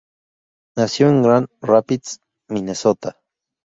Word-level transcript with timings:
Nació 0.75 1.09
en 1.09 1.21
Grand 1.21 1.47
Rapids, 1.61 2.21
Minnesota. 2.49 3.19